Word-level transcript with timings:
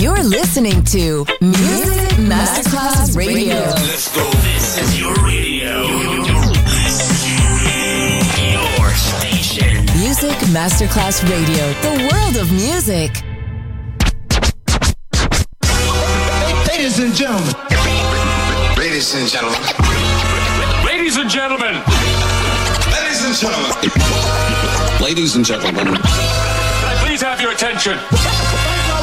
You're 0.00 0.22
listening 0.22 0.82
to 0.84 1.26
Music 1.42 2.16
Masterclass 2.16 3.14
Radio. 3.14 3.56
Let's 3.56 4.08
go. 4.16 4.24
This 4.30 4.78
is 4.78 4.98
your 4.98 5.12
radio. 5.16 5.82
Your 8.48 8.88
station. 8.94 9.84
Music 10.00 10.38
Masterclass 10.56 11.22
Radio, 11.28 11.74
the 11.82 12.08
world 12.10 12.36
of 12.38 12.50
music. 12.50 13.12
Ladies 16.66 16.98
and 16.98 17.14
gentlemen. 17.14 17.54
Ladies 18.78 19.14
and 19.14 19.28
gentlemen. 19.28 19.60
Ladies 20.86 21.16
and 21.18 21.28
gentlemen. 21.28 21.74
Ladies 22.90 23.22
and 23.26 23.36
gentlemen. 23.36 23.76
Ladies 25.02 25.36
and 25.36 25.44
gentlemen. 25.44 25.84
Can 25.84 25.98
I 26.88 26.96
please 27.04 27.20
have 27.20 27.38
your 27.42 27.52
attention? 27.52 27.98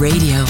Radio. 0.00 0.49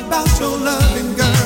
About 0.00 0.40
your 0.40 0.56
loving, 0.56 1.14
girl. 1.16 1.41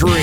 Radio. 0.00 0.21